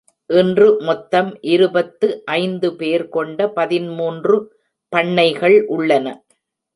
[0.29, 2.07] இன்று மொத்தம் இருபத்து
[2.35, 4.37] ஐந்து பேர் கொண்ட பதின்மூன்று
[4.91, 6.07] பண்ணைகள் உள்ளன.